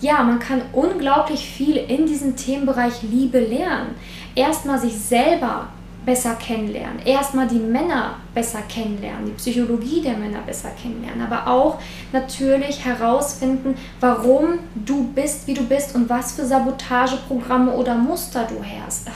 Ja, 0.00 0.22
man 0.22 0.38
kann 0.38 0.62
unglaublich 0.72 1.46
viel 1.46 1.76
in 1.76 2.06
diesem 2.06 2.36
Themenbereich 2.36 3.02
Liebe 3.02 3.38
lernen. 3.38 3.94
Erstmal 4.34 4.78
sich 4.78 4.98
selber 4.98 5.68
besser 6.06 6.36
kennenlernen. 6.36 7.00
Erstmal 7.04 7.48
die 7.48 7.58
Männer 7.58 8.14
besser 8.32 8.60
kennenlernen, 8.68 9.26
die 9.26 9.32
Psychologie 9.32 10.00
der 10.00 10.16
Männer 10.16 10.38
besser 10.46 10.70
kennenlernen, 10.80 11.20
aber 11.20 11.50
auch 11.50 11.78
natürlich 12.12 12.84
herausfinden, 12.84 13.74
warum 13.98 14.60
du 14.74 15.08
bist, 15.08 15.48
wie 15.48 15.54
du 15.54 15.64
bist 15.64 15.94
und 15.96 16.08
was 16.08 16.32
für 16.32 16.46
Sabotageprogramme 16.46 17.72
oder 17.72 17.96
Muster 17.96 18.46
du 18.48 18.64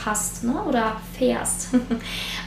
hast 0.05 0.43
ne? 0.43 0.53
oder 0.67 0.97
fährst. 1.17 1.69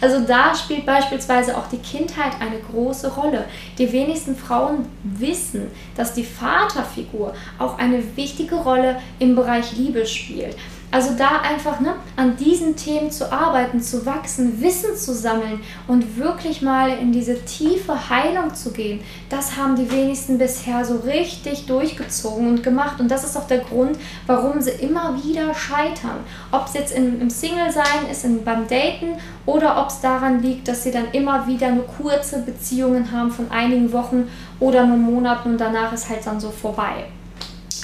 Also 0.00 0.20
da 0.26 0.54
spielt 0.54 0.84
beispielsweise 0.84 1.56
auch 1.56 1.66
die 1.68 1.78
Kindheit 1.78 2.32
eine 2.38 2.58
große 2.58 3.14
Rolle. 3.14 3.44
Die 3.78 3.90
wenigsten 3.90 4.36
Frauen 4.36 4.84
wissen, 5.02 5.70
dass 5.96 6.12
die 6.12 6.24
Vaterfigur 6.24 7.32
auch 7.58 7.78
eine 7.78 8.02
wichtige 8.14 8.56
Rolle 8.56 9.00
im 9.18 9.34
Bereich 9.34 9.72
Liebe 9.76 10.04
spielt. 10.04 10.56
Also 10.94 11.14
da 11.18 11.40
einfach 11.40 11.80
ne, 11.80 11.94
an 12.14 12.36
diesen 12.36 12.76
Themen 12.76 13.10
zu 13.10 13.32
arbeiten, 13.32 13.80
zu 13.80 14.06
wachsen, 14.06 14.62
Wissen 14.62 14.96
zu 14.96 15.12
sammeln 15.12 15.60
und 15.88 16.16
wirklich 16.16 16.62
mal 16.62 16.88
in 16.88 17.10
diese 17.10 17.44
tiefe 17.44 18.08
Heilung 18.10 18.54
zu 18.54 18.70
gehen, 18.70 19.00
das 19.28 19.56
haben 19.56 19.74
die 19.74 19.90
wenigsten 19.90 20.38
bisher 20.38 20.84
so 20.84 20.98
richtig 20.98 21.66
durchgezogen 21.66 22.46
und 22.46 22.62
gemacht. 22.62 23.00
Und 23.00 23.10
das 23.10 23.24
ist 23.24 23.36
auch 23.36 23.48
der 23.48 23.58
Grund, 23.58 23.98
warum 24.28 24.60
sie 24.60 24.70
immer 24.70 25.20
wieder 25.24 25.52
scheitern. 25.52 26.20
Ob 26.52 26.66
es 26.66 26.74
jetzt 26.74 26.96
im, 26.96 27.20
im 27.20 27.28
Single-Sein 27.28 28.08
ist, 28.08 28.24
in, 28.24 28.44
beim 28.44 28.68
Daten 28.68 29.16
oder 29.46 29.82
ob 29.82 29.88
es 29.88 30.00
daran 30.00 30.42
liegt, 30.42 30.68
dass 30.68 30.84
sie 30.84 30.92
dann 30.92 31.10
immer 31.10 31.48
wieder 31.48 31.72
nur 31.72 31.88
kurze 31.88 32.42
Beziehungen 32.42 33.10
haben 33.10 33.32
von 33.32 33.50
einigen 33.50 33.92
Wochen 33.92 34.28
oder 34.60 34.86
nur 34.86 34.98
Monaten 34.98 35.50
und 35.50 35.60
danach 35.60 35.92
ist 35.92 36.08
halt 36.08 36.24
dann 36.24 36.38
so 36.38 36.52
vorbei. 36.52 37.06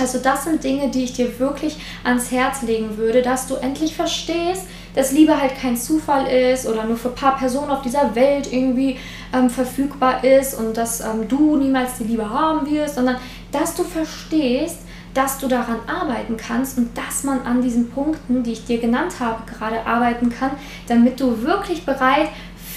Also 0.00 0.18
das 0.18 0.44
sind 0.44 0.64
Dinge, 0.64 0.88
die 0.88 1.04
ich 1.04 1.12
dir 1.12 1.38
wirklich 1.38 1.76
ans 2.04 2.30
Herz 2.30 2.62
legen 2.62 2.96
würde, 2.96 3.20
dass 3.20 3.46
du 3.46 3.56
endlich 3.56 3.94
verstehst, 3.94 4.64
dass 4.94 5.12
Liebe 5.12 5.40
halt 5.40 5.54
kein 5.60 5.76
Zufall 5.76 6.26
ist 6.26 6.66
oder 6.66 6.84
nur 6.84 6.96
für 6.96 7.10
ein 7.10 7.14
paar 7.14 7.36
Personen 7.36 7.70
auf 7.70 7.82
dieser 7.82 8.14
Welt 8.14 8.52
irgendwie 8.52 8.96
ähm, 9.32 9.50
verfügbar 9.50 10.24
ist 10.24 10.58
und 10.58 10.76
dass 10.76 11.00
ähm, 11.00 11.28
du 11.28 11.56
niemals 11.56 11.98
die 11.98 12.04
Liebe 12.04 12.28
haben 12.28 12.68
wirst, 12.70 12.94
sondern 12.96 13.16
dass 13.52 13.74
du 13.74 13.84
verstehst, 13.84 14.78
dass 15.14 15.38
du 15.38 15.48
daran 15.48 15.80
arbeiten 15.86 16.36
kannst 16.36 16.78
und 16.78 16.96
dass 16.96 17.24
man 17.24 17.42
an 17.42 17.62
diesen 17.62 17.90
Punkten, 17.90 18.42
die 18.42 18.52
ich 18.52 18.64
dir 18.64 18.78
genannt 18.78 19.14
habe, 19.18 19.42
gerade 19.44 19.84
arbeiten 19.84 20.30
kann, 20.30 20.52
damit 20.86 21.20
du 21.20 21.42
wirklich 21.42 21.84
bereit 21.84 22.28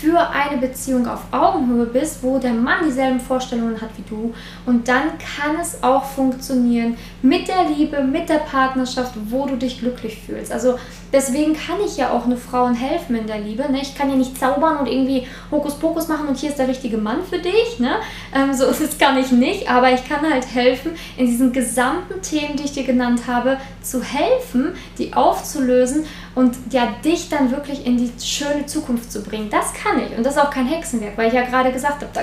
für 0.04 0.20
eine 0.30 0.58
Beziehung 0.58 1.08
auf 1.08 1.22
Augenhöhe 1.32 1.86
bist, 1.86 2.22
wo 2.24 2.38
der 2.38 2.52
Mann 2.52 2.86
dieselben 2.86 3.22
Vorstellungen 3.22 3.80
hat 3.80 3.90
wie 3.96 4.04
du. 4.10 4.34
Und 4.66 4.88
dann 4.88 5.18
kann 5.18 5.56
es 5.62 5.82
auch 5.82 6.04
funktionieren 6.04 6.98
mit 7.22 7.48
der 7.48 7.70
Liebe, 7.70 8.04
mit 8.04 8.28
der 8.28 8.40
Partnerschaft, 8.40 9.14
wo 9.30 9.46
du 9.46 9.56
dich 9.56 9.80
glücklich 9.80 10.22
fühlst. 10.26 10.52
Also 10.52 10.78
deswegen 11.14 11.54
kann 11.54 11.78
ich 11.86 11.96
ja 11.96 12.12
auch 12.12 12.26
eine 12.26 12.36
Frauen 12.36 12.74
helfen 12.74 13.16
in 13.16 13.28
der 13.28 13.40
Liebe. 13.40 13.72
Ne? 13.72 13.80
Ich 13.82 13.96
kann 13.96 14.10
ja 14.10 14.16
nicht 14.16 14.38
zaubern 14.38 14.78
und 14.78 14.88
irgendwie 14.88 15.26
Hokuspokus 15.52 16.10
machen 16.10 16.28
und 16.28 16.38
hier 16.38 16.50
ist 16.50 16.60
der 16.60 16.68
richtige 16.68 16.98
Mann 16.98 17.24
für 17.24 17.40
dich. 17.40 17.80
Ne? 17.80 17.96
Ähm, 18.36 18.54
so 18.54 18.66
das 18.66 18.98
kann 18.98 19.18
ich 19.18 19.32
nicht, 19.32 19.70
aber 19.70 19.94
ich 19.94 20.08
kann 20.08 20.30
halt 20.30 20.54
helfen, 20.54 20.92
in 21.16 21.28
diesen 21.28 21.54
gesamten 21.54 22.22
Themen, 22.22 22.58
die 22.58 22.66
ich 22.66 22.74
dir 22.74 22.84
genannt 22.84 23.22
habe, 23.28 23.58
zu 23.82 24.04
helfen, 24.04 24.74
die 24.98 25.14
aufzulösen 25.14 26.06
und 26.36 26.56
ja, 26.72 26.88
dich 27.06 27.30
dann 27.30 27.52
wirklich 27.52 27.86
in 27.86 27.98
die 27.98 28.12
schöne 28.24 28.66
Zukunft 28.66 29.12
zu 29.12 29.22
bringen. 29.22 29.50
Das 29.52 29.74
kann 29.74 29.93
ich 30.00 30.18
und 30.18 30.26
das 30.26 30.36
ist 30.36 30.42
auch 30.42 30.50
kein 30.50 30.68
Hexenwerk, 30.68 31.18
weil 31.18 31.28
ich 31.28 31.34
ja 31.34 31.44
gerade 31.44 31.72
gesagt 31.72 32.02
habe, 32.02 32.12
da 32.14 32.22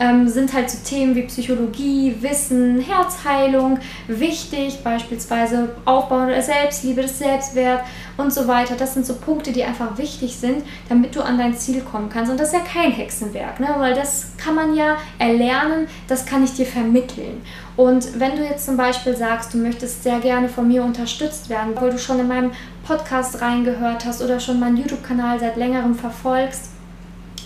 ähm, 0.00 0.28
sind 0.28 0.52
halt 0.52 0.70
so 0.70 0.78
Themen 0.84 1.14
wie 1.14 1.22
Psychologie, 1.22 2.14
Wissen, 2.20 2.80
Herzheilung 2.80 3.78
wichtig, 4.06 4.82
beispielsweise 4.84 5.70
Aufbau 5.84 6.26
der 6.26 6.42
Selbstliebe, 6.42 7.02
des 7.02 7.18
Selbstwert 7.18 7.82
und 8.16 8.32
so 8.32 8.46
weiter. 8.46 8.74
Das 8.76 8.94
sind 8.94 9.06
so 9.06 9.14
Punkte, 9.16 9.52
die 9.52 9.64
einfach 9.64 9.98
wichtig 9.98 10.36
sind, 10.36 10.62
damit 10.88 11.16
du 11.16 11.22
an 11.22 11.38
dein 11.38 11.56
Ziel 11.56 11.80
kommen 11.80 12.08
kannst. 12.08 12.30
Und 12.30 12.38
das 12.38 12.48
ist 12.48 12.54
ja 12.54 12.60
kein 12.60 12.92
Hexenwerk, 12.92 13.60
ne? 13.60 13.68
weil 13.78 13.94
das 13.94 14.32
kann 14.36 14.54
man 14.54 14.74
ja 14.74 14.96
erlernen, 15.18 15.88
das 16.06 16.26
kann 16.26 16.44
ich 16.44 16.52
dir 16.54 16.66
vermitteln. 16.66 17.42
Und 17.76 18.18
wenn 18.18 18.36
du 18.36 18.44
jetzt 18.44 18.66
zum 18.66 18.76
Beispiel 18.76 19.16
sagst, 19.16 19.54
du 19.54 19.58
möchtest 19.58 20.02
sehr 20.02 20.18
gerne 20.18 20.48
von 20.48 20.66
mir 20.66 20.82
unterstützt 20.82 21.48
werden, 21.48 21.74
weil 21.76 21.90
du 21.90 21.98
schon 21.98 22.18
in 22.18 22.28
meinem 22.28 22.50
Podcast 22.84 23.40
reingehört 23.40 24.04
hast 24.04 24.22
oder 24.22 24.40
schon 24.40 24.58
meinen 24.58 24.76
YouTube-Kanal 24.76 25.38
seit 25.38 25.56
längerem 25.56 25.94
verfolgst, 25.94 26.70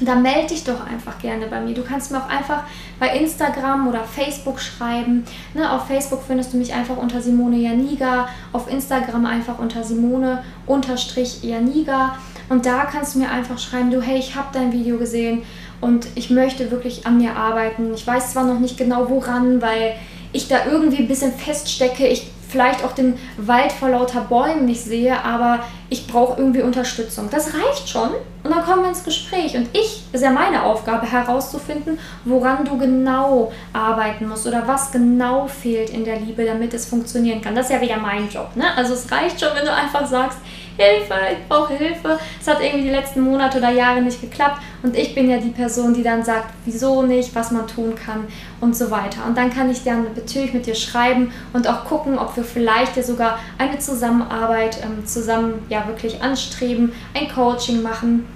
dann 0.00 0.22
melde 0.22 0.48
dich 0.48 0.64
doch 0.64 0.86
einfach 0.86 1.18
gerne 1.18 1.46
bei 1.46 1.60
mir. 1.60 1.74
Du 1.74 1.82
kannst 1.82 2.10
mir 2.10 2.18
auch 2.18 2.28
einfach 2.28 2.64
bei 2.98 3.16
Instagram 3.16 3.88
oder 3.88 4.04
Facebook 4.04 4.60
schreiben. 4.60 5.24
Ne, 5.54 5.70
auf 5.70 5.86
Facebook 5.86 6.22
findest 6.26 6.52
du 6.52 6.56
mich 6.56 6.74
einfach 6.74 6.96
unter 6.96 7.20
Simone 7.20 7.56
Janiga, 7.56 8.28
auf 8.52 8.70
Instagram 8.70 9.26
einfach 9.26 9.58
unter 9.58 9.84
Simone-Janiga. 9.84 12.16
Und 12.48 12.66
da 12.66 12.84
kannst 12.84 13.14
du 13.14 13.20
mir 13.20 13.30
einfach 13.30 13.58
schreiben, 13.58 13.90
du, 13.90 14.02
hey, 14.02 14.18
ich 14.18 14.34
habe 14.34 14.48
dein 14.52 14.72
Video 14.72 14.98
gesehen 14.98 15.42
und 15.80 16.06
ich 16.14 16.30
möchte 16.30 16.70
wirklich 16.70 17.06
an 17.06 17.18
mir 17.18 17.36
arbeiten. 17.36 17.94
Ich 17.94 18.06
weiß 18.06 18.32
zwar 18.32 18.44
noch 18.44 18.58
nicht 18.58 18.76
genau 18.76 19.08
woran, 19.08 19.62
weil 19.62 19.94
ich 20.32 20.48
da 20.48 20.66
irgendwie 20.66 20.98
ein 20.98 21.08
bisschen 21.08 21.32
feststecke. 21.32 22.06
Ich 22.06 22.31
vielleicht 22.52 22.84
auch 22.84 22.92
den 22.92 23.18
Wald 23.36 23.72
vor 23.72 23.88
lauter 23.88 24.20
Bäumen 24.20 24.66
nicht 24.66 24.82
sehe, 24.82 25.24
aber 25.24 25.60
ich 25.88 26.06
brauche 26.06 26.38
irgendwie 26.38 26.62
Unterstützung. 26.62 27.28
Das 27.30 27.54
reicht 27.54 27.88
schon 27.88 28.10
und 28.44 28.50
dann 28.50 28.64
kommen 28.64 28.82
wir 28.82 28.88
ins 28.90 29.04
Gespräch. 29.04 29.56
Und 29.56 29.68
ich, 29.72 30.04
ist 30.12 30.22
ja 30.22 30.30
meine 30.30 30.62
Aufgabe 30.62 31.10
herauszufinden, 31.10 31.98
woran 32.24 32.64
du 32.64 32.78
genau 32.78 33.52
arbeiten 33.72 34.28
musst 34.28 34.46
oder 34.46 34.66
was 34.66 34.92
genau 34.92 35.46
fehlt 35.48 35.90
in 35.90 36.04
der 36.04 36.20
Liebe, 36.20 36.44
damit 36.44 36.74
es 36.74 36.86
funktionieren 36.86 37.40
kann. 37.40 37.54
Das 37.54 37.66
ist 37.66 37.72
ja 37.72 37.80
wieder 37.80 37.96
mein 37.96 38.28
Job. 38.28 38.54
Ne? 38.54 38.64
Also 38.76 38.94
es 38.94 39.10
reicht 39.10 39.40
schon, 39.40 39.50
wenn 39.54 39.64
du 39.64 39.72
einfach 39.72 40.06
sagst, 40.06 40.38
Hilfe, 40.82 41.14
ich 41.32 41.48
brauche 41.48 41.74
Hilfe. 41.74 42.18
Es 42.40 42.48
hat 42.48 42.62
irgendwie 42.62 42.84
die 42.84 42.94
letzten 42.94 43.20
Monate 43.20 43.58
oder 43.58 43.70
Jahre 43.70 44.02
nicht 44.02 44.20
geklappt 44.20 44.60
und 44.82 44.96
ich 44.96 45.14
bin 45.14 45.30
ja 45.30 45.38
die 45.38 45.50
Person, 45.50 45.94
die 45.94 46.02
dann 46.02 46.24
sagt, 46.24 46.52
wieso 46.64 47.02
nicht, 47.02 47.34
was 47.34 47.50
man 47.50 47.66
tun 47.66 47.94
kann 47.94 48.26
und 48.60 48.76
so 48.76 48.90
weiter. 48.90 49.24
Und 49.26 49.36
dann 49.36 49.50
kann 49.50 49.70
ich 49.70 49.84
dann 49.84 50.06
natürlich 50.14 50.52
mit 50.52 50.66
dir 50.66 50.74
schreiben 50.74 51.32
und 51.52 51.68
auch 51.68 51.84
gucken, 51.84 52.18
ob 52.18 52.36
wir 52.36 52.44
vielleicht 52.44 52.96
ja 52.96 53.02
sogar 53.02 53.38
eine 53.58 53.78
Zusammenarbeit 53.78 54.78
ähm, 54.82 55.06
zusammen 55.06 55.64
ja 55.68 55.86
wirklich 55.86 56.22
anstreben, 56.22 56.92
ein 57.14 57.28
Coaching 57.32 57.82
machen 57.82 58.26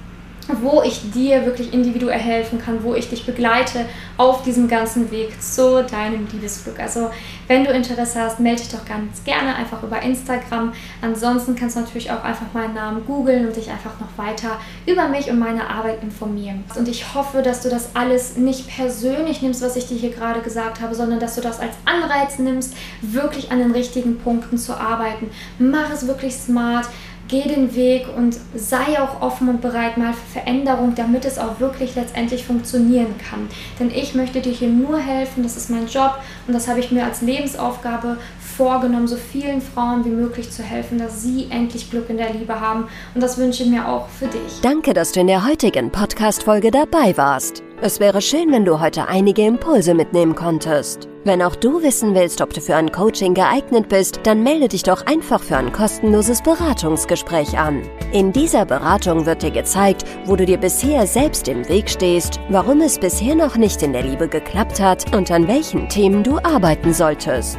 wo 0.63 0.83
ich 0.83 1.11
dir 1.11 1.45
wirklich 1.45 1.73
individuell 1.73 2.19
helfen 2.19 2.59
kann, 2.59 2.83
wo 2.85 2.95
ich 2.95 3.09
dich 3.09 3.27
begleite 3.27 3.87
auf 4.17 4.43
diesem 4.43 4.69
ganzen 4.69 5.11
Weg 5.11 5.43
zu 5.43 5.85
deinem 5.85 6.27
Liebesglück. 6.33 6.79
Also 6.79 7.11
wenn 7.49 7.65
du 7.65 7.71
Interesse 7.71 8.21
hast, 8.21 8.41
melde 8.41 8.63
dich 8.63 8.71
doch 8.71 8.85
ganz 8.85 9.23
gerne 9.25 9.55
einfach 9.55 9.83
über 9.83 10.01
Instagram. 10.03 10.73
Ansonsten 11.03 11.55
kannst 11.57 11.77
du 11.77 11.81
natürlich 11.81 12.11
auch 12.11 12.23
einfach 12.25 12.47
meinen 12.53 12.75
Namen 12.75 13.05
googeln 13.07 13.47
und 13.47 13.57
dich 13.57 13.71
einfach 13.71 13.93
noch 14.01 14.17
weiter 14.17 14.59
über 14.87 15.09
mich 15.09 15.31
und 15.31 15.39
meine 15.39 15.69
Arbeit 15.69 16.03
informieren. 16.03 16.65
Und 16.77 16.89
ich 16.89 17.15
hoffe, 17.15 17.43
dass 17.43 17.63
du 17.63 17.69
das 17.69 17.91
alles 17.95 18.37
nicht 18.37 18.69
persönlich 18.69 19.43
nimmst, 19.43 19.63
was 19.63 19.77
ich 19.77 19.87
dir 19.87 19.97
hier 19.97 20.11
gerade 20.11 20.41
gesagt 20.41 20.81
habe, 20.81 20.95
sondern 20.95 21.21
dass 21.21 21.35
du 21.35 21.41
das 21.41 21.61
als 21.61 21.75
Anreiz 21.85 22.39
nimmst, 22.39 22.75
wirklich 23.03 23.51
an 23.51 23.59
den 23.59 23.73
richtigen 23.73 24.19
Punkten 24.19 24.59
zu 24.59 24.75
arbeiten. 24.75 25.31
Mach 25.59 25.91
es 25.93 26.07
wirklich 26.07 26.35
smart 26.35 26.87
geh 27.29 27.43
den 27.43 27.75
Weg 27.75 28.07
und 28.17 28.37
sei 28.55 29.01
auch 29.01 29.21
offen 29.21 29.49
und 29.49 29.61
bereit 29.61 29.97
mal 29.97 30.13
für 30.13 30.41
Veränderung, 30.41 30.95
damit 30.95 31.25
es 31.25 31.39
auch 31.39 31.61
wirklich 31.61 31.95
letztendlich 31.95 32.45
funktionieren 32.45 33.15
kann. 33.19 33.49
Denn 33.79 33.91
ich 33.91 34.15
möchte 34.15 34.41
dir 34.41 34.53
hier 34.53 34.69
nur 34.69 34.99
helfen, 34.99 35.43
das 35.43 35.57
ist 35.57 35.71
mein 35.71 35.87
Job 35.87 36.19
und 36.47 36.55
das 36.55 36.69
habe 36.69 36.81
ich 36.81 36.91
mir 36.91 37.05
als 37.05 37.23
Lebensaufgabe 37.23 38.19
vorgenommen, 38.57 39.07
so 39.07 39.17
vielen 39.17 39.61
Frauen 39.61 40.05
wie 40.05 40.11
möglich 40.11 40.51
zu 40.51 40.63
helfen, 40.63 40.99
dass 40.99 41.23
sie 41.23 41.49
endlich 41.51 41.91
Glück 41.91 42.09
in 42.09 42.17
der 42.17 42.33
Liebe 42.33 42.61
haben. 42.61 42.89
Und 43.15 43.23
das 43.23 43.39
wünsche 43.39 43.63
ich 43.63 43.69
mir 43.69 43.87
auch 43.87 44.09
für 44.09 44.27
dich. 44.27 44.61
Danke, 44.63 44.95
dass 44.95 45.13
du 45.13 45.21
in 45.21 45.27
der 45.27 45.47
heutigen 45.47 45.91
Podcast-Folge 45.91 46.71
dabei 46.71 47.17
warst. 47.17 47.63
Es 47.83 48.01
wäre 48.01 48.23
schön, 48.23 48.53
wenn 48.53 48.65
du 48.65 48.81
heute 48.81 49.07
einige 49.07 49.43
Impulse 49.43 49.93
mitnehmen 49.93 50.35
konntest. 50.35 51.09
Wenn 51.25 51.43
auch 51.43 51.57
du 51.57 51.83
wissen 51.83 52.15
willst, 52.15 52.41
ob 52.41 52.55
du 52.55 52.61
für 52.63 52.75
ein 52.75 52.91
Coaching 52.91 53.35
geeignet 53.35 53.91
bist, 53.91 54.21
dann 54.23 54.43
melde 54.43 54.69
dich 54.69 54.83
doch 54.83 55.05
einfach 55.05 55.43
für 55.43 55.59
ein 55.59 55.73
kostenloses 55.73 56.41
Beratungsgespräch 56.41 57.59
an. 57.59 57.83
In 58.13 58.33
dieser 58.33 58.65
Beratung 58.65 59.27
wird 59.27 59.43
dir 59.43 59.51
gezeigt, 59.51 60.05
wo 60.25 60.37
du 60.37 60.47
dir 60.47 60.57
bisher 60.57 61.07
selbst 61.07 61.49
im 61.49 61.69
Weg 61.69 61.91
stehst, 61.91 62.41
warum 62.49 62.81
es 62.81 62.99
bisher 62.99 63.35
noch 63.35 63.57
nicht 63.57 63.83
in 63.83 63.93
der 63.93 64.05
Liebe 64.05 64.29
geklappt 64.29 64.81
hat 64.81 65.15
und 65.15 65.31
an 65.31 65.47
welchen 65.47 65.89
Themen 65.91 66.23
du 66.23 66.39
arbeiten 66.39 66.95
solltest. 66.95 67.59